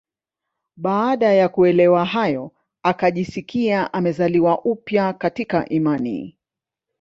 Baada 0.77 1.33
ya 1.33 1.49
kuelewa 1.49 2.05
hayo 2.05 2.51
akajisikia 2.83 3.93
amezaliwa 3.93 4.61
upya 4.65 5.13
katika 5.13 5.69
imani 5.69 6.37